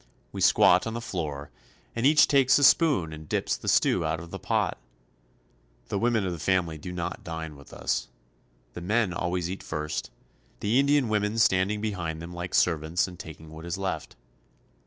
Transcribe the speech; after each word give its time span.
We 0.31 0.41
squat 0.41 0.87
on 0.87 0.95
the 0.95 0.99
floor, 0.99 1.51
and 1.95 2.07
each 2.07 2.27
takes 2.27 2.57
a 2.57 2.63
spoon 2.63 3.13
and 3.13 3.29
dips 3.29 3.55
the 3.55 3.67
stew 3.67 4.03
out 4.03 4.19
of 4.19 4.31
the 4.31 4.39
pot. 4.39 4.79
The 5.89 5.99
women 5.99 6.25
of 6.25 6.31
the 6.31 6.39
family 6.39 6.79
do 6.79 6.91
not 6.91 7.23
dine 7.23 7.55
with 7.55 7.71
us. 7.71 8.07
The 8.73 8.81
men 8.81 9.13
always 9.13 9.47
eat 9.47 9.61
first, 9.61 10.09
the 10.59 10.79
Indian 10.79 11.07
women 11.07 11.37
standing 11.37 11.81
behind 11.81 12.19
them 12.19 12.33
like 12.33 12.55
servants 12.55 13.07
and 13.07 13.19
taking 13.19 13.51
what 13.51 13.63
is 13.63 13.77
left. 13.77 14.15